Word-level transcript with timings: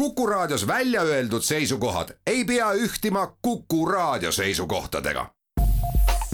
Kuku 0.00 0.26
Raadios 0.26 0.66
välja 0.66 1.02
öeldud 1.02 1.42
seisukohad 1.42 2.08
ei 2.26 2.44
pea 2.44 2.72
ühtima 2.72 3.36
Kuku 3.42 3.86
Raadio 3.86 4.32
seisukohtadega. 4.32 5.30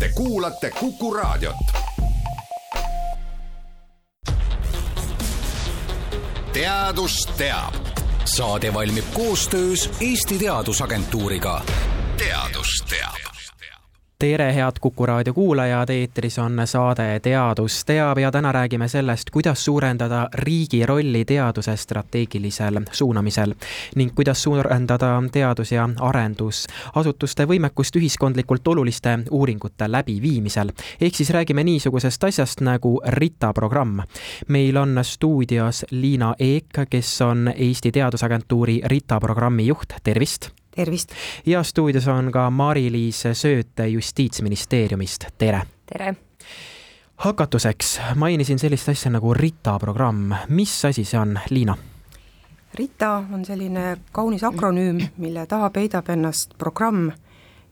Te 0.00 0.08
kuulate 0.15 0.71
Kuku 0.71 1.15
Raadiot. 1.15 1.57
teadus 6.52 7.29
teab. 7.37 7.75
saade 8.25 8.75
valmib 8.75 9.05
koostöös 9.14 9.91
Eesti 10.01 10.39
Teadusagentuuriga. 10.39 11.62
teadus 12.17 12.85
teab 12.91 13.26
tere, 14.19 14.55
head 14.55 14.73
Kuku 14.80 15.07
raadio 15.07 15.35
kuulajad, 15.35 15.91
eetris 15.91 16.39
on 16.39 16.62
saade 16.65 17.21
Teadus 17.21 17.85
teab 17.85 18.19
ja 18.19 18.30
täna 18.33 18.53
räägime 18.53 18.89
sellest, 18.89 19.30
kuidas 19.30 19.65
suurendada 19.65 20.29
riigi 20.35 20.87
rolli 20.87 21.25
teaduse 21.25 21.77
strateegilisel 21.77 22.80
suunamisel 22.93 23.55
ning 23.95 24.15
kuidas 24.15 24.43
suurendada 24.43 25.23
teadus- 25.33 25.73
ja 25.73 25.89
arendusasutuste 26.01 27.45
võimekust 27.45 27.97
ühiskondlikult 27.97 28.69
oluliste 28.69 29.19
uuringute 29.30 29.92
läbiviimisel. 29.92 30.73
ehk 31.01 31.14
siis 31.14 31.30
räägime 31.30 31.64
niisugusest 31.64 32.25
asjast 32.25 32.61
nagu 32.61 33.01
RITA 33.06 33.53
programm. 33.53 34.01
meil 34.48 34.77
on 34.77 34.98
stuudios 35.03 35.84
Liina 35.91 36.34
Eek, 36.39 36.89
kes 36.91 37.20
on 37.20 37.53
Eesti 37.56 37.92
Teadusagentuuri 37.92 38.80
RITA 38.84 39.20
programmi 39.20 39.67
juht, 39.67 39.92
tervist 40.03 40.51
tervist! 40.77 41.12
ja 41.47 41.62
stuudios 41.62 42.09
on 42.09 42.33
ka 42.33 42.51
Mari-Liis 42.51 43.23
Sööt 43.33 43.80
Justiitsministeeriumist, 43.91 45.25
tere! 45.39 45.62
tere! 45.87 46.15
hakatuseks 47.17 48.01
mainisin 48.15 48.59
sellist 48.59 48.89
asja 48.89 49.11
nagu 49.11 49.34
RITA 49.34 49.79
programm, 49.79 50.34
mis 50.48 50.84
asi 50.84 51.05
see 51.05 51.20
on, 51.20 51.39
Liina? 51.51 51.77
RITA 52.75 53.12
on 53.33 53.45
selline 53.45 53.97
kaunis 54.12 54.45
akronüüm, 54.45 55.01
mille 55.17 55.47
taha 55.47 55.70
peidab 55.70 56.11
ennast 56.12 56.59
programm, 56.59 57.11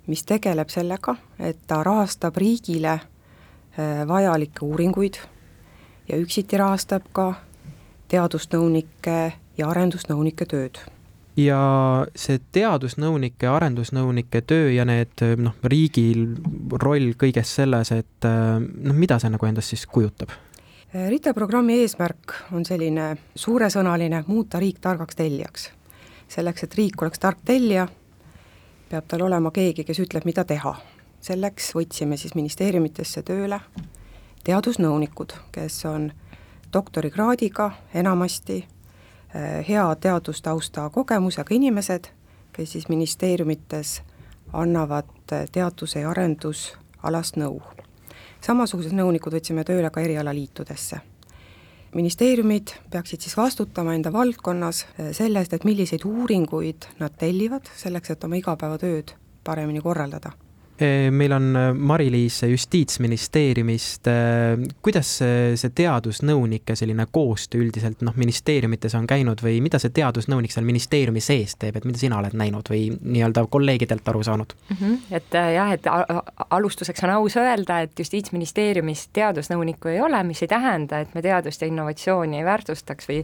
mis 0.06 0.24
tegeleb 0.24 0.72
sellega, 0.72 1.16
et 1.38 1.60
ta 1.66 1.82
rahastab 1.84 2.36
riigile 2.40 2.92
äh, 2.92 4.08
vajalikke 4.08 4.64
uuringuid 4.64 5.20
ja 6.08 6.16
üksiti 6.16 6.56
rahastab 6.56 7.12
ka 7.12 7.34
teadusnõunike 8.08 9.32
ja 9.58 9.68
arendusnõunike 9.68 10.48
tööd 10.48 10.80
ja 11.36 11.58
see 12.16 12.40
teadusnõunike, 12.54 13.48
arendusnõunike 13.50 14.42
töö 14.46 14.70
ja 14.74 14.84
need 14.88 15.24
noh, 15.40 15.56
riigi 15.64 16.06
roll 16.82 17.14
kõiges 17.18 17.54
selles, 17.58 17.90
et 17.94 18.28
noh, 18.28 18.94
mida 18.94 19.18
see 19.18 19.32
nagu 19.32 19.48
endast 19.48 19.74
siis 19.74 19.86
kujutab? 19.90 20.34
RITA 20.94 21.32
programmi 21.34 21.80
eesmärk 21.82 22.36
on 22.54 22.62
selline 22.64 23.16
suuresõnaline, 23.34 24.22
muuta 24.30 24.60
riik 24.62 24.78
targaks 24.80 25.16
tellijaks. 25.18 25.70
selleks, 26.28 26.62
et 26.62 26.74
riik 26.74 27.02
oleks 27.02 27.18
tark 27.18 27.38
tellija, 27.44 27.88
peab 28.88 29.04
tal 29.08 29.22
olema 29.26 29.50
keegi, 29.50 29.84
kes 29.84 29.98
ütleb, 29.98 30.24
mida 30.24 30.44
teha. 30.44 30.74
selleks 31.20 31.74
võtsime 31.74 32.16
siis 32.16 32.34
ministeeriumitesse 32.34 33.22
tööle 33.22 33.60
teadusnõunikud, 34.44 35.32
kes 35.52 35.84
on 35.84 36.12
doktorikraadiga 36.72 37.70
enamasti 37.94 38.64
hea 39.68 39.96
teadustausta 40.00 40.90
kogemusega 40.90 41.54
inimesed, 41.54 42.04
kes 42.52 42.72
siis 42.72 42.88
ministeeriumites 42.88 44.02
annavad 44.54 45.04
äh, 45.32 45.48
teaduse 45.52 46.00
ja 46.00 46.10
arendusalast 46.10 47.36
nõu. 47.36 47.62
samasugused 48.44 48.92
nõunikud 48.92 49.34
võtsime 49.34 49.64
tööle 49.64 49.90
ka 49.90 50.00
erialaliitudesse. 50.00 51.00
ministeeriumid 51.94 52.74
peaksid 52.90 53.20
siis 53.20 53.36
vastutama 53.36 53.94
enda 53.94 54.12
valdkonnas 54.12 54.86
äh, 54.86 55.10
selle 55.12 55.38
eest, 55.38 55.52
et 55.52 55.64
milliseid 55.64 56.04
uuringuid 56.04 56.86
nad 56.98 57.18
tellivad, 57.18 57.70
selleks 57.76 58.10
et 58.10 58.24
oma 58.24 58.36
igapäevatööd 58.36 59.14
paremini 59.44 59.80
korraldada 59.80 60.32
meil 61.10 61.32
on 61.32 61.56
äh, 61.56 61.74
Mari-Liis 61.74 62.42
Justiitsministeeriumist, 62.42 64.06
äh, 64.06 64.58
kuidas 64.82 65.10
see, 65.18 65.70
teadusnõunike 65.74 66.74
selline 66.76 67.06
koostöö 67.12 67.62
üldiselt 67.62 68.02
noh, 68.02 68.16
ministeeriumites 68.18 68.96
on 68.98 69.06
käinud 69.06 69.42
või 69.44 69.60
mida 69.62 69.78
see 69.78 69.94
teadusnõunik 69.94 70.54
seal 70.54 70.66
ministeeriumi 70.66 71.22
sees 71.22 71.54
teeb, 71.60 71.78
et 71.78 71.86
mida 71.86 72.00
sina 72.00 72.18
oled 72.18 72.34
näinud 72.34 72.70
või 72.70 72.88
nii-öelda 72.90 73.46
kolleegidelt 73.50 74.08
aru 74.10 74.24
saanud 74.26 74.56
mm? 74.56 74.80
-hmm. 74.80 74.98
et 75.14 75.38
jah, 75.54 75.70
et 75.76 75.86
alustuseks 76.50 77.06
on 77.06 77.14
aus 77.20 77.38
öelda, 77.38 77.80
et 77.86 77.98
Justiitsministeeriumis 77.98 79.08
teadusnõunikku 79.12 79.94
ei 79.94 80.00
ole, 80.00 80.22
mis 80.26 80.42
ei 80.42 80.50
tähenda, 80.50 81.00
et 81.00 81.14
me 81.14 81.22
teadust 81.22 81.62
ja 81.62 81.70
innovatsiooni 81.70 82.42
ei 82.42 82.44
väärtustaks 82.44 83.08
või 83.08 83.22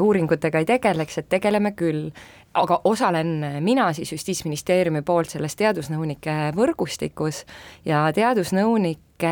uuringutega 0.00 0.62
ei 0.62 0.70
tegeleks, 0.76 1.18
et 1.18 1.28
tegeleme 1.28 1.74
küll 1.74 2.10
aga 2.54 2.80
osalen 2.84 3.46
mina 3.60 3.92
siis 3.92 4.12
Justiitsministeeriumi 4.12 5.02
poolt 5.02 5.34
selles 5.34 5.56
teadusnõunike 5.58 6.52
võrgustikus 6.84 7.44
ja 7.84 8.04
teadusnõunike 8.12 9.30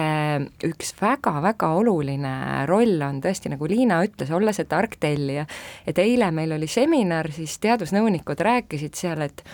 üks 0.64 0.94
väga-väga 1.00 1.68
oluline 1.76 2.66
roll 2.66 3.00
on 3.02 3.20
tõesti, 3.20 3.50
nagu 3.52 3.66
Liina 3.68 4.02
ütles, 4.04 4.30
olla 4.32 4.52
see 4.52 4.64
tark 4.64 4.96
tellija. 5.00 5.46
et 5.86 5.98
eile 5.98 6.30
meil 6.30 6.52
oli 6.52 6.66
seminar, 6.66 7.30
siis 7.30 7.58
teadusnõunikud 7.58 8.40
rääkisid 8.40 8.94
seal, 8.94 9.20
et 9.22 9.44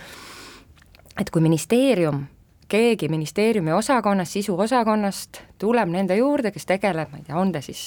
et 1.19 1.31
kui 1.31 1.43
ministeerium 1.43 2.27
keegi 2.69 3.09
ministeeriumi 3.09 3.73
osakonnast, 3.73 4.33
sisuosakonnast 4.33 5.41
tuleb 5.59 5.91
nende 5.91 6.17
juurde, 6.19 6.53
kes 6.55 6.67
tegeleb, 6.69 7.11
ma 7.11 7.19
ei 7.19 7.25
tea, 7.27 7.37
on 7.41 7.51
ta 7.53 7.61
siis 7.65 7.81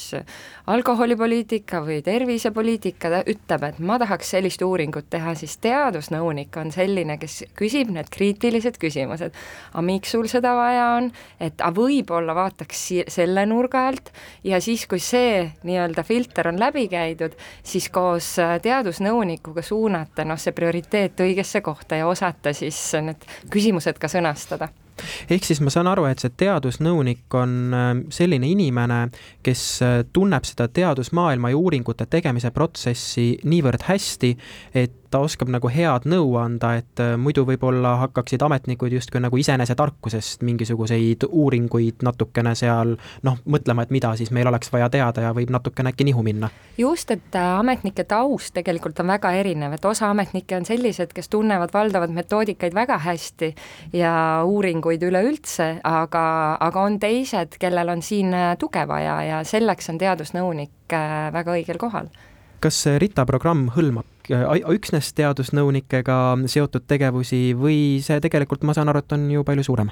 alkoholipoliitika 0.73 1.79
või 1.85 2.01
tervisepoliitika, 2.03 3.11
ta 3.13 3.21
ütleb, 3.31 3.65
et 3.69 3.79
ma 3.79 3.97
tahaks 4.01 4.33
sellist 4.35 4.63
uuringut 4.65 5.07
teha, 5.13 5.35
siis 5.39 5.55
teadusnõunik 5.63 6.57
on 6.59 6.73
selline, 6.73 7.15
kes 7.21 7.43
küsib 7.57 7.93
need 7.93 8.09
kriitilised 8.11 8.79
küsimused. 8.81 9.37
aga 9.71 9.85
miks 9.85 10.11
sul 10.11 10.27
seda 10.31 10.55
vaja 10.57 10.87
on, 10.97 11.11
et 11.39 11.61
aga 11.61 11.71
võib-olla 11.77 12.35
vaataks 12.35 12.83
selle 13.07 13.45
nurga 13.45 13.85
alt. 13.87 14.11
Ja 14.43 14.59
siis, 14.61 14.87
kui 14.89 14.99
see 14.99 15.45
nii-öelda 15.63 16.03
filter 16.03 16.49
on 16.51 16.59
läbi 16.59 16.87
käidud, 16.91 17.37
siis 17.63 17.89
koos 17.89 18.33
teadusnõunikuga 18.61 19.61
suunata 19.61 20.25
noh, 20.25 20.39
see 20.41 20.51
prioriteet 20.57 21.21
õigesse 21.23 21.61
kohta 21.61 22.01
ja 22.01 22.07
osata 22.07 22.53
siis 22.53 22.81
need 22.99 23.29
küsimused 23.53 24.01
ka 24.01 24.11
sõnastada 24.11 24.70
ehk 25.29 25.45
siis 25.47 25.61
ma 25.61 25.73
saan 25.73 25.89
aru, 25.91 26.05
et 26.09 26.23
see 26.23 26.33
teadusnõunik 26.43 27.37
on 27.39 27.57
äh, 27.75 27.91
selline 28.13 28.49
inimene, 28.51 29.01
kes 29.43 29.65
äh, 29.85 29.99
tunneb 30.13 30.47
seda 30.47 30.67
teadusmaailma 30.71 31.53
ja 31.53 31.59
uuringute 31.59 32.07
tegemise 32.11 32.53
protsessi 32.55 33.33
niivõrd 33.43 33.87
hästi, 33.89 34.35
et 34.73 35.00
ta 35.11 35.19
oskab 35.19 35.51
nagu 35.51 35.69
head 35.71 36.05
nõu 36.09 36.35
anda, 36.39 36.75
et 36.79 37.01
äh, 37.03 37.13
muidu 37.19 37.43
võib-olla 37.47 37.97
hakkaksid 38.05 38.41
ametnikud 38.45 38.93
justkui 38.95 39.21
nagu 39.23 39.37
iseenesetarkusest 39.37 40.45
mingisuguseid 40.47 41.25
uuringuid 41.27 42.05
natukene 42.05 42.53
seal 42.55 42.95
noh, 43.27 43.39
mõtlema, 43.45 43.85
et 43.85 43.91
mida 43.93 44.13
siis 44.19 44.31
meil 44.31 44.47
oleks 44.47 44.71
vaja 44.71 44.89
teada 44.93 45.27
ja 45.27 45.33
võib 45.35 45.51
natukene 45.51 45.91
äkki 45.91 46.07
nihu 46.07 46.23
minna. 46.23 46.49
just, 46.77 47.11
et 47.11 47.35
äh, 47.35 47.59
ametnike 47.59 48.07
taust 48.07 48.53
tegelikult 48.55 48.99
on 49.03 49.11
väga 49.11 49.33
erinev, 49.41 49.75
et 49.75 49.85
osa 49.85 50.09
ametnikke 50.15 50.57
on 50.57 50.65
sellised, 50.65 51.13
kes 51.13 51.29
tunnevad 51.29 51.73
valdavat 51.73 52.15
metoodikaid 52.15 52.75
väga 52.75 52.97
hästi 53.03 53.53
ja 53.93 54.15
uuringuid 54.47 55.03
üleüldse, 55.03 55.73
aga, 55.83 56.25
aga 56.59 56.87
on 56.87 56.99
teised, 56.99 57.59
kellel 57.59 57.91
on 57.91 58.01
siin 58.05 58.33
äh, 58.33 58.55
tuge 58.59 58.87
vaja 58.87 59.21
ja 59.27 59.43
selleks 59.47 59.91
on 59.91 59.99
teadusnõunik 60.01 60.71
väga 61.31 61.53
õigel 61.55 61.77
kohal 61.79 62.09
kas 62.61 62.83
RITA 63.01 63.25
programm 63.29 63.69
hõlmab 63.75 64.31
äh, 64.31 64.45
üksnes 64.73 65.11
teadusnõunikega 65.17 66.17
seotud 66.51 66.85
tegevusi 66.89 67.51
või 67.57 67.99
see 68.05 68.21
tegelikult, 68.23 68.65
ma 68.67 68.75
saan 68.77 68.91
aru, 68.91 69.01
et 69.01 69.15
on 69.17 69.27
ju 69.33 69.45
palju 69.47 69.65
suurem? 69.67 69.91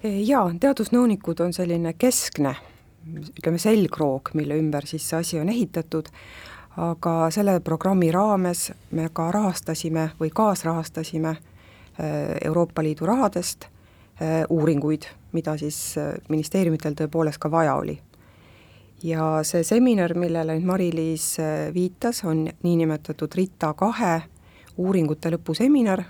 jaa, 0.00 0.46
teadusnõunikud 0.60 1.42
on 1.44 1.52
selline 1.52 1.92
keskne, 2.00 2.54
ütleme, 3.36 3.60
selgroog, 3.60 4.32
mille 4.34 4.56
ümber 4.56 4.86
siis 4.88 5.04
see 5.04 5.18
asi 5.18 5.40
on 5.40 5.52
ehitatud, 5.52 6.08
aga 6.80 7.14
selle 7.34 7.58
programmi 7.60 8.08
raames 8.14 8.70
me 8.96 9.10
ka 9.12 9.28
rahastasime 9.36 10.10
või 10.20 10.32
kaasrahastasime 10.32 11.34
äh, 11.36 12.36
Euroopa 12.48 12.84
Liidu 12.86 13.08
rahadest 13.10 13.68
äh, 13.68 14.46
uuringuid, 14.48 15.10
mida 15.36 15.58
siis 15.60 15.98
ministeeriumitel 16.32 16.96
tõepoolest 16.96 17.38
ka 17.38 17.52
vaja 17.52 17.76
oli 17.78 18.00
ja 19.02 19.40
see 19.46 19.64
seminar, 19.64 20.14
millele 20.18 20.56
nüüd 20.58 20.68
Mari-Liis 20.68 21.26
äh, 21.40 21.68
viitas, 21.74 22.24
on 22.28 22.46
niinimetatud 22.62 23.34
RITA 23.36 23.72
kahe 23.78 24.14
uuringute 24.80 25.32
lõpuseminar, 25.34 26.04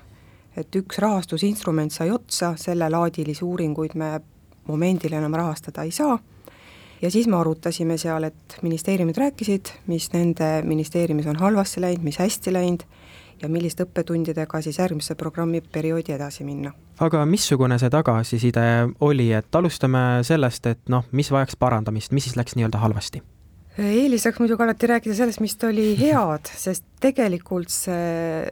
et 0.59 0.77
üks 0.77 0.99
rahastusinstrument 1.03 1.93
sai 1.95 2.11
otsa, 2.11 2.55
sellelaadilisi 2.59 3.45
uuringuid 3.47 3.97
me 3.99 4.17
momendil 4.69 5.15
enam 5.19 5.35
rahastada 5.39 5.85
ei 5.87 5.95
saa, 5.95 6.19
ja 7.03 7.11
siis 7.11 7.27
me 7.31 7.39
arutasime 7.41 7.97
seal, 7.99 8.27
et 8.29 8.59
ministeeriumid 8.63 9.19
rääkisid, 9.19 9.73
mis 9.91 10.11
nende 10.13 10.61
ministeeriumis 10.67 11.31
on 11.31 11.41
halvasti 11.41 11.83
läinud, 11.83 12.05
mis 12.05 12.21
hästi 12.21 12.53
läinud, 12.55 12.85
ja 13.43 13.49
milliste 13.49 13.85
õppetundidega 13.87 14.61
siis 14.63 14.79
järgmise 14.79 15.15
programmiperioodi 15.15 16.13
edasi 16.13 16.45
minna. 16.45 16.73
aga 17.01 17.25
missugune 17.27 17.79
see 17.79 17.91
tagasiside 17.91 18.65
oli, 19.01 19.31
et 19.33 19.55
alustame 19.55 20.23
sellest, 20.27 20.67
et 20.67 20.89
noh, 20.89 21.05
mis 21.13 21.31
vajaks 21.33 21.57
parandamist, 21.57 22.13
mis 22.13 22.29
siis 22.29 22.37
läks 22.37 22.57
nii-öelda 22.57 22.83
halvasti? 22.83 23.23
eelistaks 23.79 24.41
muidugi 24.43 24.63
alati 24.63 24.87
rääkida 24.87 25.15
sellest, 25.15 25.41
mis 25.41 25.57
oli 25.65 25.95
head, 26.03 26.53
sest 26.57 26.85
tegelikult 27.01 27.73
see 27.73 28.51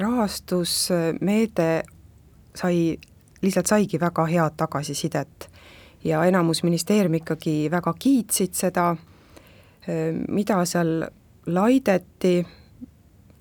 rahastusmeede 0.00 1.70
sai, 2.56 2.96
lihtsalt 3.42 3.70
saigi 3.70 4.00
väga 4.00 4.26
head 4.26 4.56
tagasisidet 4.56 5.50
ja 6.04 6.24
enamus 6.24 6.62
ministeerium 6.62 7.14
ikkagi 7.20 7.70
väga 7.70 7.92
kiitsid 7.98 8.56
seda, 8.56 8.94
mida 10.28 10.64
seal 10.64 11.04
laideti, 11.46 12.40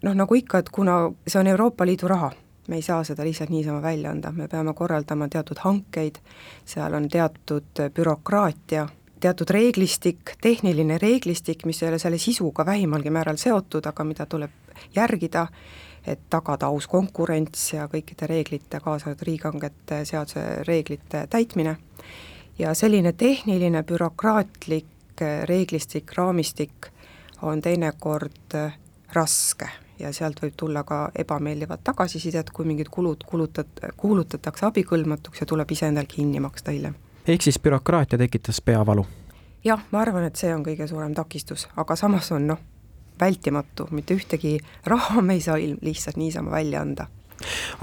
noh, 0.02 0.14
nagu 0.16 0.36
ikka, 0.36 0.64
et 0.64 0.70
kuna 0.70 1.10
see 1.28 1.40
on 1.40 1.48
Euroopa 1.48 1.86
Liidu 1.86 2.08
raha, 2.08 2.32
me 2.68 2.76
ei 2.76 2.82
saa 2.82 3.04
seda 3.04 3.26
lihtsalt 3.26 3.50
niisama 3.50 3.82
välja 3.82 4.12
anda, 4.12 4.32
me 4.32 4.48
peame 4.48 4.74
korraldama 4.74 5.28
teatud 5.28 5.58
hankeid, 5.64 6.20
seal 6.66 6.94
on 6.94 7.10
teatud 7.10 7.84
bürokraatia, 7.96 8.88
teatud 9.20 9.50
reeglistik, 9.50 10.36
tehniline 10.42 10.98
reeglistik, 10.98 11.66
mis 11.66 11.84
ei 11.84 11.90
ole 11.90 12.00
selle 12.00 12.18
sisuga 12.18 12.66
vähimalgi 12.66 13.10
määral 13.10 13.42
seotud, 13.42 13.86
aga 13.86 14.04
mida 14.04 14.26
tuleb 14.26 14.86
järgida, 14.96 15.48
et 16.08 16.22
tagada 16.30 16.70
aus 16.70 16.88
konkurents 16.88 17.74
ja 17.74 17.90
kõikide 17.92 18.30
reeglite, 18.30 18.80
kaasa 18.80 19.10
arvatud 19.10 19.28
riigihangete 19.28 20.06
seaduse 20.06 20.46
reeglite 20.68 21.26
täitmine, 21.30 21.76
ja 22.60 22.74
selline 22.74 23.14
tehniline 23.14 23.84
bürokraatlik 23.84 24.86
reeglistik, 25.46 26.14
raamistik 26.16 26.88
on 27.42 27.62
teinekord 27.62 28.56
raske 29.14 29.68
ja 30.00 30.14
sealt 30.14 30.42
võib 30.42 30.56
tulla 30.58 30.84
ka 30.84 31.10
ebameeldivat 31.16 31.84
tagasisidet, 31.84 32.50
kui 32.50 32.66
mingid 32.66 32.90
kulud 32.92 33.24
kulutat-, 33.28 33.86
kuulutatakse 33.98 34.66
abikõlbmatuks 34.66 35.44
ja 35.44 35.48
tuleb 35.50 35.72
ise 35.72 35.88
endal 35.88 36.08
kinni 36.08 36.40
maksta 36.40 36.72
hiljem. 36.72 36.96
ehk 37.28 37.42
siis 37.42 37.60
bürokraatia 37.60 38.18
tekitas 38.18 38.62
peavalu? 38.62 39.06
jah, 39.64 39.86
ma 39.92 40.02
arvan, 40.02 40.24
et 40.24 40.36
see 40.36 40.54
on 40.56 40.64
kõige 40.64 40.88
suurem 40.88 41.14
takistus, 41.16 41.68
aga 41.76 41.96
samas 41.96 42.32
on 42.32 42.48
noh, 42.48 42.60
vältimatu, 43.20 43.88
mitte 43.92 44.16
ühtegi 44.16 44.60
raha 44.86 45.22
me 45.22 45.34
ei 45.34 45.42
saa 45.42 45.58
lihtsalt 45.60 46.18
niisama 46.18 46.52
välja 46.52 46.82
anda 46.82 47.08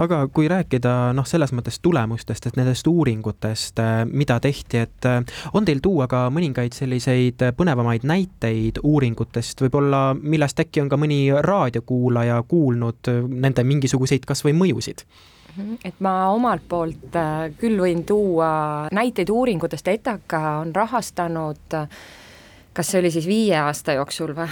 aga 0.02 0.20
kui 0.32 0.48
rääkida 0.50 1.12
noh, 1.16 1.26
selles 1.28 1.52
mõttes 1.56 1.78
tulemustest, 1.82 2.48
et 2.48 2.58
nendest 2.58 2.86
uuringutest, 2.90 3.78
äh, 3.82 4.02
mida 4.06 4.38
tehti, 4.40 4.82
et 4.86 5.08
äh, 5.08 5.22
on 5.54 5.64
teil 5.68 5.80
tuua 5.84 6.08
ka 6.10 6.26
mõningaid 6.34 6.76
selliseid 6.76 7.46
põnevamaid 7.56 8.06
näiteid 8.08 8.82
uuringutest? 8.82 9.62
Võib-olla, 9.66 10.10
millest 10.14 10.60
äkki 10.62 10.84
on 10.84 10.92
ka 10.92 10.98
mõni 11.00 11.20
raadiokuulaja 11.32 12.42
kuulnud 12.48 13.12
äh, 13.12 13.24
nende 13.46 13.64
mingisuguseid 13.64 14.28
kas 14.28 14.44
või 14.46 14.56
mõjusid? 14.58 15.06
Mhm, 15.56 15.80
et 15.88 16.04
ma 16.04 16.28
omalt 16.34 16.66
poolt 16.68 17.16
küll 17.56 17.80
võin 17.80 18.04
tuua 18.04 18.50
näiteid 18.92 19.30
uuringutest, 19.32 19.88
ETAK 19.88 20.38
on 20.60 20.74
rahastanud 20.76 21.76
äh, 21.78 21.88
kas 22.76 22.90
see 22.92 23.00
oli 23.00 23.10
siis 23.14 23.26
viie 23.28 23.56
aasta 23.56 23.94
jooksul 23.96 24.34
või, 24.36 24.48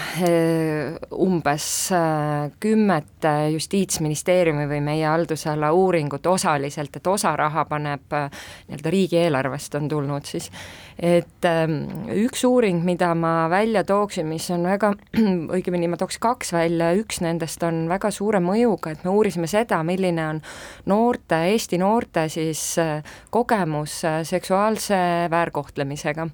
umbes 1.24 1.66
äh, 1.92 2.48
kümmet 2.60 3.26
Justiitsministeeriumi 3.52 4.64
või 4.70 4.80
meie 4.84 5.06
haldusala 5.08 5.72
uuringut 5.76 6.26
osaliselt, 6.26 6.96
et 6.96 7.06
osa 7.10 7.34
raha 7.36 7.66
paneb 7.68 8.16
äh, 8.16 8.30
nii-öelda 8.68 8.94
riigieelarvest 8.96 9.76
on 9.80 9.88
tulnud 9.92 10.28
siis, 10.28 10.48
et 10.98 11.46
ähm, 11.48 12.06
üks 12.14 12.44
uuring, 12.46 12.82
mida 12.86 13.10
ma 13.18 13.48
välja 13.50 13.84
tooksin, 13.84 14.28
mis 14.30 14.46
on 14.54 14.66
väga, 14.68 14.92
õigemini 15.56 15.88
ma 15.90 15.98
tooks 16.00 16.20
kaks 16.22 16.52
välja, 16.54 16.92
üks 16.98 17.20
nendest 17.24 17.62
on 17.66 17.84
väga 17.90 18.10
suure 18.14 18.40
mõjuga, 18.44 18.94
et 18.94 19.04
me 19.06 19.14
uurisime 19.14 19.50
seda, 19.50 19.82
milline 19.86 20.28
on 20.28 20.40
noorte, 20.90 21.40
Eesti 21.50 21.78
noorte 21.82 22.28
siis 22.32 22.62
äh, 22.82 23.16
kogemus 23.34 24.00
seksuaalse 24.22 24.96
väärkohtlemisega. 25.30 26.28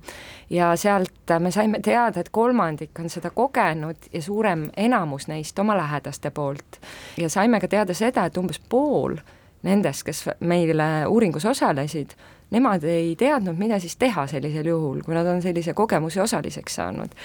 ja 0.51 0.75
sealt 0.77 1.35
me 1.39 1.51
saime 1.51 1.81
teada, 1.81 2.21
et 2.21 2.29
kolmandik 2.31 2.99
on 2.99 3.09
seda 3.09 3.31
kogenud 3.31 4.11
ja 4.13 4.23
suurem 4.23 4.69
enamus 4.77 5.29
neist 5.29 5.59
oma 5.59 5.77
lähedaste 5.77 6.31
poolt. 6.31 6.81
ja 7.17 7.29
saime 7.29 7.61
ka 7.61 7.69
teada 7.69 7.95
seda, 7.95 8.27
et 8.27 8.37
umbes 8.37 8.61
pool 8.69 9.17
nendest, 9.63 10.05
kes 10.05 10.25
meile 10.41 11.07
uuringus 11.09 11.45
osalesid, 11.45 12.15
nemad 12.51 12.85
ei 12.85 13.15
teadnud, 13.17 13.59
mida 13.59 13.79
siis 13.79 13.97
teha 13.97 14.27
sellisel 14.31 14.67
juhul, 14.67 15.03
kui 15.07 15.15
nad 15.15 15.27
on 15.27 15.43
sellise 15.43 15.75
kogemuse 15.75 16.23
osaliseks 16.23 16.81
saanud. 16.81 17.19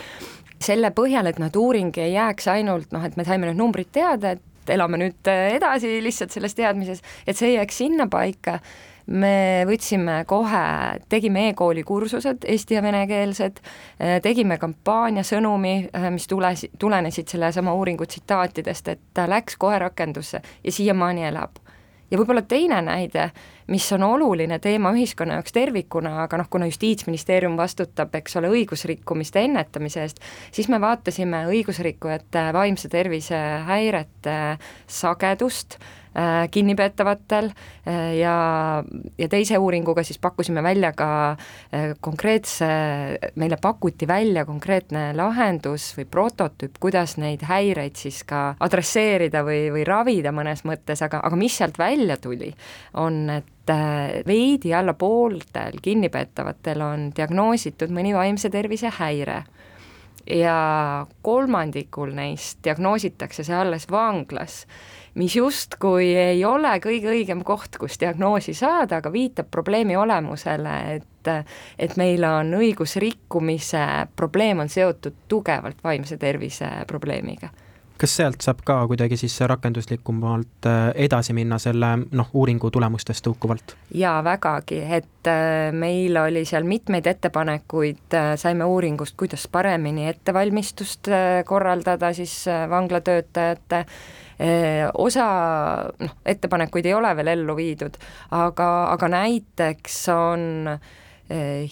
selle 0.65 0.89
põhjal, 0.95 1.27
et 1.27 1.39
et 1.39 1.55
uuring 1.55 1.97
ei 1.97 2.13
jääks 2.13 2.47
ainult 2.47 2.91
noh, 2.95 3.03
et 3.03 3.17
me 3.17 3.23
saime 3.23 3.45
need 3.45 3.57
numbrid 3.59 3.91
teada, 3.91 4.31
et 4.31 4.69
elame 4.69 4.97
nüüd 4.97 5.27
edasi 5.27 5.99
lihtsalt 6.01 6.31
selles 6.31 6.55
teadmises, 6.55 7.01
et 7.27 7.37
see 7.37 7.49
ei 7.49 7.57
jääks 7.59 7.77
sinnapaika 7.77 8.59
me 9.07 9.63
võtsime 9.69 10.23
kohe, 10.27 10.63
tegime 11.09 11.49
e-kooli 11.49 11.83
kursused, 11.83 12.45
eesti- 12.49 12.75
ja 12.75 12.81
venekeelsed, 12.81 13.59
eh, 13.99 14.21
tegime 14.21 14.57
kampaania 14.57 15.21
sõnumi, 15.21 15.89
eh, 15.93 16.09
mis 16.09 16.27
tules, 16.27 16.65
tulenesid 16.79 17.27
sellesama 17.27 17.73
uuringu 17.73 18.05
tsitaatidest, 18.05 18.87
et 18.87 18.99
ta 19.13 19.27
läks 19.27 19.57
kohe 19.57 19.79
rakendusse 19.79 20.41
ja 20.63 20.71
siiamaani 20.71 21.25
elab. 21.25 21.51
Ja 22.11 22.19
võib-olla 22.19 22.41
teine 22.47 22.81
näide, 22.85 23.29
mis 23.71 23.87
on 23.95 24.03
oluline 24.05 24.59
teema 24.61 24.91
ühiskonna 24.95 25.39
jaoks 25.39 25.55
tervikuna, 25.55 26.15
aga 26.23 26.39
noh, 26.41 26.49
kuna 26.49 26.69
Justiitsministeerium 26.69 27.57
vastutab, 27.57 28.13
eks 28.15 28.37
ole, 28.39 28.51
õigusrikkumiste 28.53 29.45
ennetamise 29.47 30.05
eest, 30.05 30.23
siis 30.55 30.69
me 30.69 30.81
vaatasime 30.81 31.45
õigusrikkujate 31.49 32.49
vaimse 32.53 32.91
tervise 32.93 33.41
häirete 33.67 34.39
sagedust, 34.87 35.79
Äh, 35.79 36.04
kinnipeetavatel 36.51 37.49
äh, 37.51 38.15
ja, 38.19 38.35
ja 39.17 39.27
teise 39.29 39.57
uuringuga 39.59 40.03
siis 40.03 40.19
pakkusime 40.21 40.63
välja 40.63 40.93
ka 40.95 41.09
äh, 41.31 41.95
konkreetse, 41.99 42.67
meile 43.35 43.57
pakuti 43.61 44.07
välja 44.07 44.45
konkreetne 44.45 45.09
lahendus 45.17 45.91
või 45.97 46.07
prototüüp, 46.11 46.79
kuidas 46.79 47.17
neid 47.21 47.43
häireid 47.47 47.99
siis 47.99 48.23
ka 48.27 48.55
adresseerida 48.63 49.43
või, 49.43 49.67
või 49.73 49.83
ravida 49.87 50.31
mõnes 50.35 50.63
mõttes, 50.67 51.03
aga, 51.03 51.19
aga 51.25 51.39
mis 51.39 51.57
sealt 51.57 51.79
välja 51.79 52.17
tuli, 52.21 52.53
on, 53.01 53.25
et 53.29 53.51
veidi 54.27 54.75
alla 54.77 54.93
pooltel 54.93 55.79
kinnipeetavatel 55.81 56.83
on 56.85 57.07
diagnoositud 57.17 57.89
mõni 57.89 58.13
vaimse 58.13 58.51
tervise 58.53 58.91
häire 58.99 59.41
ja 60.29 61.05
kolmandikul 61.21 62.13
neist 62.17 62.63
diagnoositakse 62.65 63.43
see 63.45 63.55
alles 63.55 63.89
vanglas 63.91 64.63
mis 65.15 65.35
justkui 65.35 66.09
ei 66.17 66.45
ole 66.45 66.73
kõige 66.83 67.11
õigem 67.13 67.43
koht, 67.47 67.77
kus 67.79 67.99
diagnoosi 67.99 68.53
saada, 68.57 68.99
aga 68.99 69.11
viitab 69.11 69.51
probleemi 69.51 69.97
olemusele, 69.97 70.77
et 70.95 71.11
et 71.81 71.95
meil 71.97 72.21
on 72.21 72.51
õigusrikkumise 72.53 73.81
probleem 74.15 74.59
on 74.61 74.69
seotud 74.69 75.23
tugevalt 75.27 75.79
vaimse 75.83 76.19
tervise 76.21 76.67
probleemiga 76.85 77.49
kas 77.97 78.15
sealt 78.17 78.43
saab 78.43 78.61
ka 78.67 78.77
kuidagi 78.89 79.17
siis 79.17 79.37
rakenduslikumalt 79.47 80.67
äh, 80.67 80.89
edasi 81.07 81.33
minna 81.33 81.59
selle 81.61 81.93
noh, 82.11 82.31
uuringu 82.33 82.71
tulemustest 82.71 83.23
tõukuvalt? 83.27 83.75
jaa, 83.95 84.17
vägagi, 84.23 84.81
et 84.97 85.29
äh, 85.31 85.71
meil 85.71 86.17
oli 86.19 86.43
seal 86.47 86.67
mitmeid 86.67 87.07
ettepanekuid, 87.07 88.05
äh, 88.13 88.33
saime 88.39 88.67
uuringust, 88.67 89.15
kuidas 89.19 89.47
paremini 89.51 90.09
ettevalmistust 90.11 91.11
korraldada 91.45 92.11
siis 92.13 92.43
vanglatöötajate 92.69 93.85
osa 94.99 95.25
noh, 95.99 96.15
ettepanekuid 96.27 96.89
ei 96.89 96.93
ole 96.93 97.13
veel 97.15 97.31
ellu 97.37 97.55
viidud, 97.55 97.95
aga, 98.35 98.67
aga 98.91 99.07
näiteks 99.13 100.01
on 100.11 100.41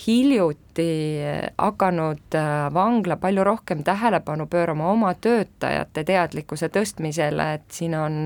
hiljuti 0.07 1.19
hakanud 1.57 2.37
vangla 2.73 3.17
palju 3.21 3.43
rohkem 3.43 3.83
tähelepanu 3.85 4.47
pöörama 4.49 4.87
oma 4.91 5.11
töötajate 5.13 6.03
teadlikkuse 6.03 6.71
tõstmisele, 6.73 7.45
et 7.59 7.67
siin 7.69 7.93
on 7.93 8.17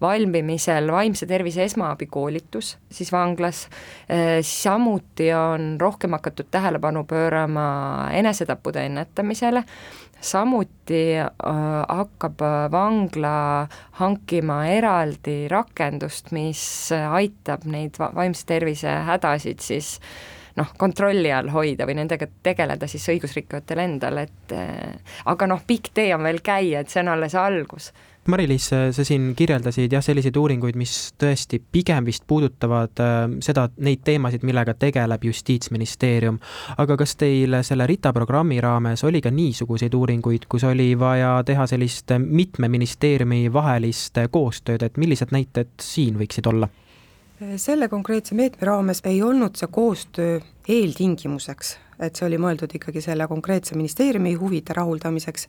valmimisel 0.00 0.92
vaimse 0.92 1.26
tervise 1.26 1.64
esmaabikoolitus 1.66 2.76
siis 2.90 3.12
vanglas, 3.12 3.66
samuti 4.42 5.32
on 5.34 5.76
rohkem 5.80 6.14
hakatud 6.14 6.46
tähelepanu 6.50 7.04
pöörama 7.04 8.08
enesetappude 8.12 8.86
ennetamisele. 8.86 9.64
Samuti 10.20 11.14
äh, 11.18 11.28
hakkab 11.88 12.40
äh, 12.42 12.70
vangla 12.70 13.68
hankima 14.00 14.64
eraldi 14.66 15.46
rakendust, 15.48 16.32
mis 16.34 16.90
aitab 16.90 17.62
neid 17.70 18.00
vaimse 18.00 18.42
tervise 18.46 18.96
hädasid 19.06 19.62
siis 19.62 19.92
noh, 20.58 20.74
kontrolli 20.78 21.32
all 21.32 21.50
hoida 21.54 21.86
või 21.88 21.98
nendega 22.00 22.28
tegeleda 22.42 22.88
siis 22.90 23.06
õigusrikkujatel 23.14 23.84
endal, 23.84 24.22
et 24.26 24.54
äh, 24.56 25.16
aga 25.30 25.50
noh, 25.50 25.64
pikk 25.66 25.92
tee 25.94 26.12
on 26.16 26.26
veel 26.26 26.42
käia, 26.44 26.82
et 26.82 26.92
see 26.92 27.02
on 27.04 27.14
alles 27.14 27.38
algus 27.38 27.92
Mari-Liis, 28.28 28.66
sa 28.92 29.04
siin 29.04 29.30
kirjeldasid 29.36 29.92
jah, 29.92 30.02
selliseid 30.04 30.36
uuringuid, 30.36 30.76
mis 30.76 30.92
tõesti 31.16 31.62
pigem 31.72 32.04
vist 32.04 32.26
puudutavad 32.28 33.00
äh, 33.00 33.14
seda, 33.44 33.68
neid 33.80 34.02
teemasid, 34.04 34.44
millega 34.44 34.74
tegeleb 34.76 35.24
Justiitsministeerium. 35.24 36.36
aga 36.76 36.96
kas 37.00 37.16
teil 37.16 37.56
selle 37.64 37.86
RITA 37.88 38.12
programmi 38.12 38.60
raames 38.60 39.04
oli 39.08 39.22
ka 39.24 39.32
niisuguseid 39.32 39.94
uuringuid, 39.94 40.44
kus 40.48 40.66
oli 40.68 40.90
vaja 40.98 41.38
teha 41.46 41.66
sellist 41.66 42.12
mitme 42.18 42.68
ministeeriumi 42.68 43.46
vahelist 43.52 44.20
koostööd, 44.30 44.84
et 44.84 45.00
millised 45.00 45.32
näited 45.32 45.72
siin 45.80 46.20
võiksid 46.20 46.52
olla? 46.52 46.68
Selle 47.56 47.88
konkreetse 47.88 48.34
meetme 48.34 48.66
raames 48.66 49.02
ei 49.04 49.22
olnud 49.22 49.54
see 49.56 49.68
koostöö 49.70 50.40
eeltingimuseks 50.68 51.76
et 52.02 52.18
see 52.18 52.26
oli 52.28 52.38
mõeldud 52.40 52.72
ikkagi 52.78 53.02
selle 53.02 53.26
konkreetse 53.30 53.76
ministeeriumi 53.78 54.34
huvide 54.38 54.74
rahuldamiseks, 54.76 55.48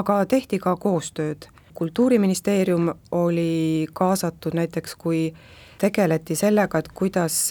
aga 0.00 0.22
tehti 0.26 0.58
ka 0.62 0.76
koostööd. 0.76 1.48
kultuuriministeerium 1.74 2.90
oli 3.16 3.86
kaasatud 3.92 4.54
näiteks, 4.54 4.94
kui 4.94 5.32
tegeleti 5.80 6.36
sellega, 6.36 6.78
et 6.78 6.88
kuidas 6.88 7.50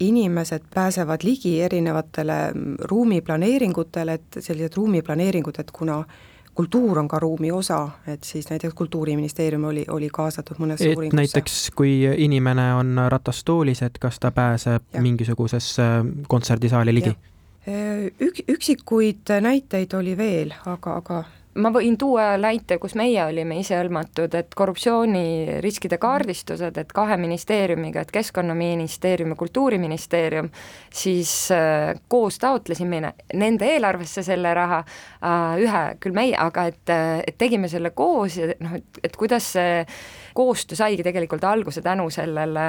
inimesed 0.00 0.62
pääsevad 0.74 1.24
ligi 1.24 1.60
erinevatele 1.62 2.52
ruumiplaneeringutele, 2.90 4.12
et 4.12 4.38
sellised 4.40 4.76
ruumiplaneeringud, 4.76 5.58
et 5.58 5.70
kuna 5.70 6.04
kultuur 6.56 6.98
on 6.98 7.08
ka 7.08 7.18
ruumi 7.20 7.50
osa, 7.52 7.88
et 8.08 8.24
siis 8.24 8.48
näiteks 8.50 8.74
Kultuuriministeerium 8.74 9.64
oli, 9.68 9.84
oli 9.92 10.08
kaasatud 10.12 10.56
mõnesse 10.62 10.88
et 10.88 10.96
uuringusse. 10.96 11.16
näiteks 11.20 11.56
kui 11.76 11.98
inimene 12.16 12.70
on 12.74 12.96
ratastoolis, 13.12 13.82
et 13.84 13.98
kas 14.00 14.20
ta 14.20 14.30
pääseb 14.32 14.82
ja. 14.92 15.02
mingisugusesse 15.02 15.82
kontserdisaali 16.28 16.94
ligi? 16.94 17.16
Ük-, 18.22 18.44
üksikuid 18.48 19.34
näiteid 19.40 19.92
oli 19.98 20.16
veel, 20.16 20.54
aga, 20.66 20.96
aga 21.02 21.24
ma 21.56 21.70
võin 21.72 21.96
tuua 21.98 22.34
näite, 22.40 22.78
kus 22.82 22.94
meie 22.98 23.22
olime 23.24 23.58
ise 23.60 23.76
hõlmatud, 23.78 24.34
et 24.38 24.54
korruptsiooniriskide 24.56 25.98
kaardistused, 26.02 26.78
et 26.80 26.92
kahe 26.94 27.16
ministeeriumiga, 27.20 28.04
et 28.04 28.12
Keskkonnaministeerium 28.14 29.32
ja 29.34 29.38
Kultuuriministeerium, 29.40 30.50
siis 30.92 31.32
äh, 31.54 31.94
koos 32.08 32.38
taotlesime 32.42 33.00
nende 33.34 33.70
eelarvesse 33.74 34.24
selle 34.26 34.54
raha 34.56 34.82
äh,, 34.84 35.56
ühe 35.64 35.82
küll 36.02 36.16
meie, 36.16 36.36
aga 36.40 36.68
et, 36.72 36.94
et 37.26 37.38
tegime 37.38 37.70
selle 37.72 37.92
koos 37.96 38.38
ja 38.40 38.52
noh, 38.60 38.78
et, 38.78 39.02
et 39.04 39.16
kuidas 39.16 39.52
see 39.56 39.82
koostöö 40.36 40.76
saigi 40.76 41.02
tegelikult 41.06 41.44
alguse 41.48 41.80
tänu 41.82 42.10
sellele 42.12 42.66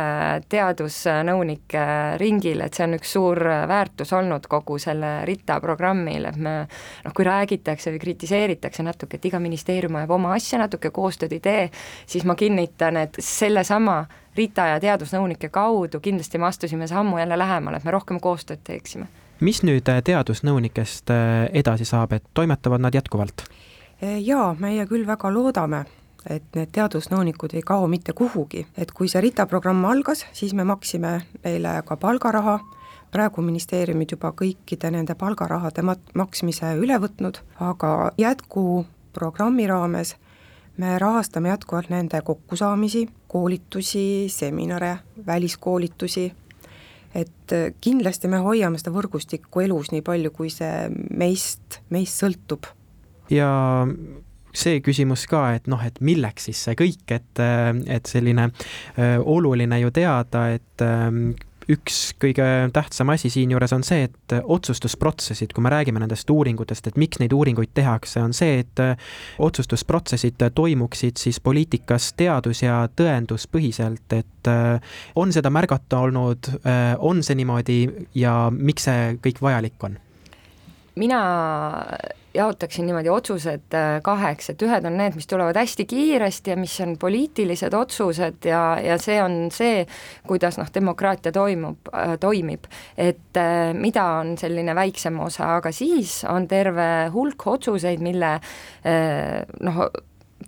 teadusnõunike 0.50 1.83
ringile, 2.21 2.67
et 2.67 2.77
see 2.77 2.86
on 2.88 2.95
üks 2.97 3.12
suur 3.17 3.41
väärtus 3.67 4.13
olnud 4.15 4.47
kogu 4.50 4.77
selle 4.81 5.12
RITA 5.27 5.59
programmil, 5.63 6.29
et 6.29 6.39
me 6.39 6.55
noh, 6.63 7.15
kui 7.15 7.27
räägitakse 7.27 7.91
või 7.91 8.01
kritiseeritakse 8.05 8.86
natuke, 8.88 9.19
et 9.19 9.27
iga 9.27 9.41
ministeerium 9.43 10.00
ajab 10.00 10.15
oma 10.15 10.33
asja, 10.38 10.62
natuke 10.63 10.93
koostööd 10.95 11.36
ei 11.36 11.43
tee, 11.43 11.67
siis 12.07 12.25
ma 12.27 12.38
kinnitan, 12.39 13.01
et 13.03 13.19
sellesama 13.19 14.00
RITA 14.38 14.71
ja 14.74 14.81
teadusnõunike 14.81 15.51
kaudu 15.51 16.00
kindlasti 16.03 16.39
me 16.39 16.47
astusime 16.47 16.88
sammu 16.88 17.19
jälle 17.19 17.38
lähemale, 17.38 17.81
et 17.81 17.88
me 17.88 17.95
rohkem 17.95 18.24
koostööd 18.24 18.63
teeksime 18.63 19.12
mis 19.39 19.59
nüüd 19.62 19.86
teadusnõunikest 19.86 21.12
edasi 21.53 21.86
saab, 21.86 22.15
et 22.17 22.24
toimetavad 22.33 22.81
nad 22.81 22.95
jätkuvalt? 22.95 23.45
jaa, 24.01 24.51
meie 24.59 24.86
küll 24.89 25.05
väga 25.07 25.29
loodame 25.33 25.86
et 26.29 26.43
need 26.55 26.72
teadusnõunikud 26.75 27.53
ei 27.55 27.63
kao 27.65 27.88
mitte 27.88 28.13
kuhugi, 28.13 28.65
et 28.77 28.91
kui 28.91 29.10
see 29.12 29.22
RITA 29.24 29.46
programm 29.48 29.86
algas, 29.86 30.25
siis 30.34 30.53
me 30.53 30.65
maksime 30.67 31.19
neile 31.43 31.81
ka 31.88 31.98
palgaraha, 31.98 32.60
praegu 33.12 33.41
ministeeriumid 33.41 34.12
juba 34.15 34.34
kõikide 34.36 34.91
nende 34.91 35.15
palgarahade 35.15 35.84
mat-, 35.86 36.13
maksmise 36.17 36.74
üle 36.81 36.98
võtnud, 37.01 37.39
aga 37.63 38.12
jätkuprogrammi 38.19 39.67
raames 39.69 40.15
me 40.77 40.98
rahastame 41.00 41.50
jätkuvalt 41.50 41.89
nende 41.89 42.22
kokkusaamisi, 42.22 43.07
koolitusi, 43.27 44.27
seminare, 44.29 44.98
väliskoolitusi, 45.25 46.27
et 47.15 47.55
kindlasti 47.81 48.29
me 48.29 48.43
hoiame 48.43 48.77
seda 48.77 48.93
võrgustikku 48.93 49.63
elus 49.65 49.89
nii 49.91 50.03
palju, 50.05 50.31
kui 50.36 50.51
see 50.53 50.89
meist, 51.17 51.81
meist 51.89 52.22
sõltub. 52.22 52.69
ja 53.29 53.50
see 54.56 54.82
küsimus 54.86 55.27
ka, 55.30 55.50
et 55.58 55.68
noh, 55.72 55.82
et 55.84 56.00
milleks 56.04 56.50
siis 56.50 56.62
see 56.68 56.77
kõik, 56.77 57.04
et, 57.13 57.44
et 57.88 58.10
selline 58.10 58.50
äh, 58.50 59.18
oluline 59.20 59.82
ju 59.82 59.92
teada, 59.94 60.48
et 60.56 60.86
ähm, 60.86 61.36
üks 61.68 62.13
kõige 62.16 62.46
tähtsam 62.72 63.12
asi 63.12 63.30
siinjuures 63.30 63.74
on 63.75 63.84
see, 63.84 64.06
et 64.08 64.36
otsustusprotsessid, 64.39 65.51
kui 65.51 65.66
me 65.66 65.72
räägime 65.74 66.00
nendest 66.00 66.30
uuringutest, 66.32 66.88
et 66.88 67.00
miks 67.00 67.20
neid 67.20 67.36
uuringuid 67.36 67.74
tehakse, 67.75 68.22
on 68.24 68.36
see, 68.38 68.62
et 68.63 68.84
äh, 68.84 68.96
otsustusprotsessid 69.44 70.48
toimuksid 70.56 71.20
siis 71.20 71.42
poliitikas 71.44 72.13
teadus- 72.18 72.63
ja 72.63 72.86
tõenduspõhiselt, 72.96 74.08
et 74.16 74.51
äh, 74.51 74.98
on 75.16 75.36
seda 75.36 75.51
märgata 75.54 76.00
olnud, 76.08 76.54
on 77.04 77.24
see 77.24 77.36
niimoodi 77.38 77.80
ja 78.16 78.48
miks 78.54 78.88
see 78.88 79.16
kõik 79.24 79.42
vajalik 79.44 79.84
on? 79.84 79.98
mina 80.98 81.20
jaotaksin 82.38 82.88
niimoodi 82.88 83.12
otsused 83.12 83.75
äh, 83.75 83.98
kaheks, 84.06 84.51
et 84.53 84.65
ühed 84.65 84.88
on 84.88 84.98
need, 85.00 85.17
mis 85.17 85.27
tulevad 85.29 85.58
hästi 85.58 85.86
kiiresti 85.89 86.53
ja 86.53 86.58
mis 86.60 86.75
on 86.86 86.96
poliitilised 87.01 87.74
otsused 87.77 88.48
ja, 88.50 88.62
ja 88.84 88.98
see 89.01 89.17
on 89.24 89.39
see, 89.53 89.86
kuidas 90.27 90.60
noh, 90.62 90.70
demokraatia 90.74 91.34
toimub 91.36 91.91
äh,, 91.94 92.15
toimib. 92.22 92.70
et 92.98 93.38
äh, 93.38 93.74
mida 93.74 94.06
on 94.22 94.36
selline 94.38 94.75
väiksem 94.77 95.20
osa, 95.24 95.56
aga 95.58 95.72
siis 95.75 96.20
on 96.29 96.48
terve 96.48 97.10
hulk 97.13 97.48
otsuseid, 97.58 98.03
mille 98.03 98.38
äh, 98.38 99.41
noh, 99.65 99.88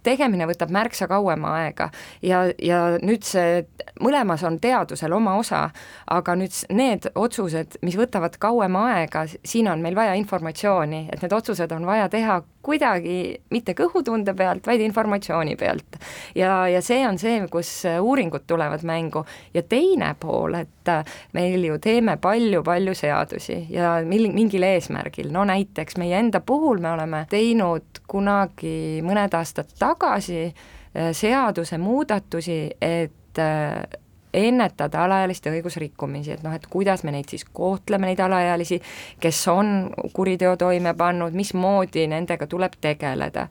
tegemine 0.04 0.48
võtab 0.50 0.72
märksa 0.74 1.08
kauem 1.08 1.46
aega. 1.50 1.90
Ja, 2.26 2.46
ja 2.62 2.82
nüüd 3.02 3.26
see, 3.28 3.64
mõlemas 4.02 4.44
on 4.48 4.60
teadusel 4.62 5.14
oma 5.16 5.36
osa, 5.40 5.70
aga 6.08 6.36
nüüd 6.40 6.56
need 6.74 7.10
otsused, 7.16 7.80
mis 7.86 7.98
võtavad 8.00 8.38
kauem 8.42 8.78
aega, 8.80 9.26
siin 9.46 9.70
on 9.72 9.84
meil 9.84 9.98
vaja 9.98 10.16
informatsiooni, 10.20 11.08
et 11.14 11.24
need 11.24 11.36
otsused 11.36 11.72
on 11.76 11.88
vaja 11.90 12.10
teha 12.10 12.42
kuidagi 12.62 13.20
mitte 13.54 13.74
kõhutunde 13.78 14.34
pealt, 14.38 14.66
vaid 14.68 14.82
informatsiooni 14.84 15.56
pealt. 15.60 16.00
ja, 16.36 16.68
ja 16.68 16.82
see 16.82 17.06
on 17.08 17.18
see, 17.20 17.40
kus 17.52 17.72
uuringud 18.02 18.48
tulevad 18.48 18.84
mängu 18.88 19.24
ja 19.54 19.64
teine 19.64 20.14
pool, 20.20 20.60
et 20.60 20.92
meil 21.34 21.64
ju 21.66 21.78
teeme 21.80 22.18
palju-palju 22.22 22.96
seadusi 22.98 23.62
ja 23.70 24.00
mil-, 24.06 24.32
mingil 24.34 24.66
eesmärgil, 24.68 25.32
no 25.32 25.46
näiteks 25.48 25.98
meie 26.02 26.20
enda 26.20 26.42
puhul 26.42 26.82
me 26.84 26.92
oleme 26.92 27.26
teinud 27.30 28.04
kunagi 28.10 29.00
mõned 29.06 29.36
aastad 29.38 29.72
tagasi 29.80 30.44
äh, 30.50 31.12
seadusemuudatusi, 31.16 32.62
et 32.82 33.40
äh, 33.40 33.84
ennetada 34.34 35.04
alaealiste 35.04 35.52
õigusrikkumisi, 35.54 36.36
et 36.36 36.44
noh, 36.46 36.54
et 36.54 36.66
kuidas 36.70 37.04
me 37.04 37.14
neid 37.16 37.30
siis 37.32 37.46
kohtleme, 37.46 38.10
neid 38.10 38.22
alaealisi, 38.24 38.80
kes 39.20 39.42
on 39.52 39.90
kuriteo 40.14 40.56
toime 40.60 40.94
pannud, 40.98 41.36
mismoodi 41.38 42.08
nendega 42.08 42.48
tuleb 42.48 42.80
tegeleda. 42.82 43.48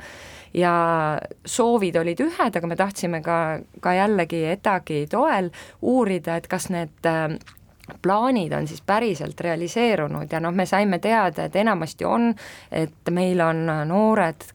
ja 0.54 0.73
soovid 1.44 1.97
olid 2.00 2.20
ühed, 2.25 2.54
aga 2.56 2.66
me 2.66 2.76
tahtsime 2.76 3.20
ka, 3.23 3.61
ka 3.80 3.92
jällegi 3.92 4.47
ETAG-i 4.49 5.06
toel 5.11 5.50
uurida, 5.82 6.37
et 6.37 6.47
kas 6.49 6.70
need 6.73 7.08
plaanid 8.02 8.52
on 8.52 8.66
siis 8.68 8.83
päriselt 8.87 9.40
realiseerunud 9.40 10.33
ja 10.33 10.40
noh, 10.40 10.54
me 10.54 10.66
saime 10.66 10.99
teada, 10.99 11.49
et 11.49 11.57
enamasti 11.57 12.04
on, 12.04 12.33
et 12.73 13.12
meil 13.14 13.40
on 13.40 13.64
noored, 13.88 14.47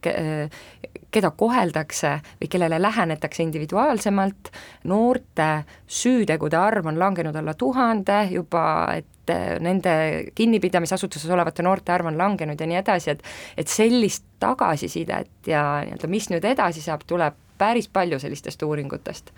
keda 1.14 1.30
koheldakse 1.38 2.16
või 2.40 2.50
kellele 2.50 2.80
lähenetakse 2.82 3.42
individuaalsemalt, 3.46 4.50
noorte 4.90 5.48
süütegude 5.86 6.58
arv 6.58 6.90
on 6.90 6.98
langenud 6.98 7.36
alla 7.36 7.54
tuhande 7.54 8.24
juba, 8.32 8.64
et 8.96 9.32
nende 9.64 9.94
kinnipidamisasutuses 10.36 11.30
olevate 11.32 11.64
noorte 11.64 11.94
arv 11.94 12.10
on 12.10 12.18
langenud 12.18 12.60
ja 12.60 12.68
nii 12.68 12.80
edasi, 12.82 13.14
et 13.14 13.22
et 13.56 13.70
sellist 13.70 14.26
tagasisidet 14.42 15.48
ja 15.48 15.64
nii-öelda, 15.86 16.10
mis 16.10 16.28
nüüd 16.32 16.44
edasi 16.44 16.84
saab, 16.84 17.06
tuleb 17.08 17.38
päris 17.58 17.88
palju 17.88 18.18
sellistest 18.20 18.62
uuringutest 18.62 19.32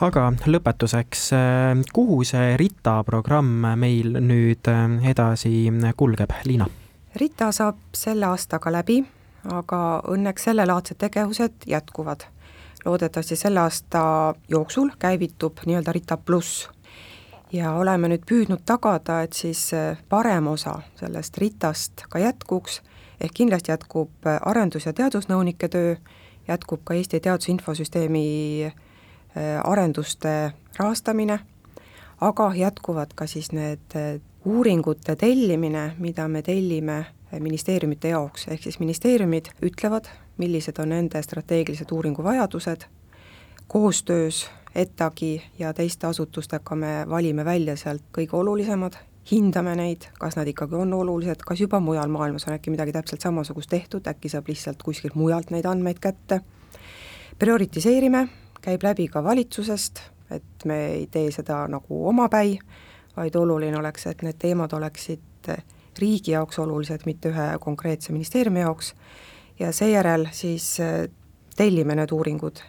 aga 0.00 0.30
lõpetuseks, 0.48 1.24
äh, 1.36 1.80
kuhu 1.92 2.22
see 2.24 2.56
RITA 2.60 3.00
programm 3.04 3.66
meil 3.80 4.16
nüüd 4.24 4.68
äh, 4.70 5.10
edasi 5.12 5.68
kulgeb, 5.96 6.32
Liina? 6.48 6.68
RITA 7.20 7.50
saab 7.52 7.80
selle 7.96 8.30
aastaga 8.30 8.72
läbi, 8.72 9.00
aga 9.52 10.00
õnneks 10.08 10.48
sellelaadsed 10.48 11.00
tegevused 11.00 11.66
jätkuvad. 11.68 12.28
loodetavasti 12.84 13.36
selle 13.36 13.60
aasta 13.60 14.34
jooksul 14.48 14.88
käivitub 14.98 15.58
nii-öelda 15.66 15.92
RITA 15.92 16.16
pluss 16.16 16.68
ja 17.52 17.74
oleme 17.76 18.08
nüüd 18.08 18.24
püüdnud 18.24 18.64
tagada, 18.64 19.22
et 19.22 19.32
siis 19.32 19.72
äh, 19.74 19.98
parem 20.08 20.46
osa 20.46 20.80
sellest 20.96 21.38
RITA-st 21.38 22.08
ka 22.08 22.18
jätkuks, 22.18 22.80
ehk 23.20 23.34
kindlasti 23.34 23.72
jätkub 23.72 24.10
arendus- 24.24 24.86
ja 24.86 24.92
teadusnõunike 24.92 25.68
töö, 25.68 25.96
jätkub 26.48 26.80
ka 26.84 26.94
Eesti 26.94 27.20
Teaduse 27.20 27.52
Infosüsteemi 27.52 28.30
Äh, 28.64 28.86
arenduste 29.64 30.52
rahastamine, 30.78 31.38
aga 32.20 32.52
jätkuvad 32.54 33.14
ka 33.14 33.26
siis 33.26 33.52
need 33.52 33.96
äh, 33.96 34.20
uuringute 34.44 35.16
tellimine, 35.16 35.94
mida 35.98 36.28
me 36.28 36.42
tellime 36.42 36.98
äh, 36.98 37.40
ministeeriumite 37.40 38.08
jaoks, 38.08 38.48
ehk 38.48 38.62
siis 38.62 38.78
ministeeriumid 38.80 39.52
ütlevad, 39.62 40.08
millised 40.38 40.78
on 40.78 40.92
nende 40.94 41.22
strateegilised 41.22 41.92
uuringuvajadused, 41.92 42.88
koostöös 43.68 44.48
ETAG-i 44.74 45.42
ja 45.58 45.72
teiste 45.74 46.06
asutustega 46.06 46.76
me 46.76 46.92
valime 47.08 47.44
välja 47.44 47.76
sealt 47.76 48.02
kõige 48.16 48.36
olulisemad, 48.36 48.96
hindame 49.30 49.74
neid, 49.76 50.06
kas 50.18 50.36
nad 50.36 50.48
ikkagi 50.48 50.74
on 50.74 50.92
olulised, 50.94 51.42
kas 51.46 51.60
juba 51.60 51.80
mujal 51.80 52.08
maailmas 52.08 52.46
on 52.48 52.54
äkki 52.54 52.70
midagi 52.70 52.92
täpselt 52.92 53.20
samasugust 53.20 53.70
tehtud, 53.70 54.06
äkki 54.06 54.28
saab 54.28 54.48
lihtsalt 54.48 54.82
kuskilt 54.82 55.14
mujalt 55.14 55.50
neid 55.50 55.66
andmeid 55.66 56.00
kätte, 56.00 56.40
prioritiseerime 57.38 58.28
käib 58.60 58.82
läbi 58.82 59.08
ka 59.08 59.24
valitsusest, 59.24 60.00
et 60.30 60.64
me 60.64 60.78
ei 60.86 61.06
tee 61.06 61.30
seda 61.34 61.64
nagu 61.68 62.06
omapäi, 62.08 62.58
vaid 63.16 63.36
oluline 63.36 63.78
oleks, 63.78 64.06
et 64.06 64.22
need 64.22 64.38
teemad 64.38 64.72
oleksid 64.72 65.52
riigi 65.98 66.32
jaoks 66.32 66.58
olulised, 66.58 67.06
mitte 67.06 67.32
ühe 67.32 67.46
konkreetse 67.60 68.12
ministeeriumi 68.12 68.60
jaoks, 68.60 68.94
ja 69.58 69.72
seejärel 69.72 70.28
siis 70.32 70.76
tellime 71.56 71.96
need 71.98 72.12
uuringud 72.12 72.62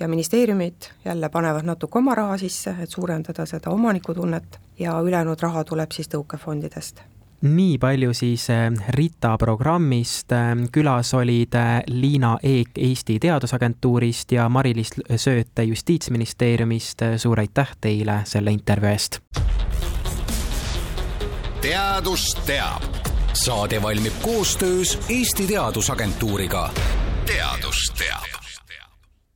ja 0.00 0.08
ministeeriumid 0.08 0.90
jälle 1.04 1.28
panevad 1.28 1.64
natuke 1.64 1.98
oma 1.98 2.14
raha 2.14 2.38
sisse, 2.38 2.74
et 2.82 2.90
suurendada 2.90 3.46
seda 3.46 3.70
omanikutunnet 3.70 4.60
ja 4.78 5.00
ülejäänud 5.00 5.40
raha 5.40 5.64
tuleb 5.64 5.92
siis 5.96 6.10
tõukefondidest 6.12 7.00
nii 7.42 7.78
palju 7.78 8.14
siis 8.14 8.48
eh, 8.50 8.70
RITA 8.88 9.36
programmist, 9.38 10.32
eh, 10.32 10.54
külas 10.72 11.14
olid 11.14 11.54
eh, 11.54 11.82
Liina 11.86 12.36
Eek 12.42 12.78
Eesti 12.78 13.18
Teadusagentuurist 13.18 14.32
ja 14.32 14.48
Mari-Liis 14.48 14.94
Sööt 15.16 15.64
Justiitsministeeriumist, 15.66 17.02
suur 17.16 17.40
aitäh 17.40 17.76
teile 17.80 18.22
selle 18.24 18.50
intervjuu 18.50 18.92
eest! 18.92 19.20
teadus 21.66 22.24
teab. 22.46 22.82
saade 23.32 23.82
valmib 23.82 24.12
koostöös 24.22 24.98
Eesti 25.08 25.46
Teadusagentuuriga. 25.46 26.70
teadus 27.26 27.92
teab 27.98 28.35